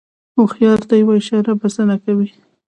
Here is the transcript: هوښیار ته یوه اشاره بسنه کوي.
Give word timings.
هوښیار 0.35 0.79
ته 0.87 0.93
یوه 1.01 1.13
اشاره 1.21 1.51
بسنه 1.61 1.95
کوي. 2.03 2.29